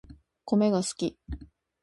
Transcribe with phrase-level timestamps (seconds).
[0.45, 1.15] コメが好き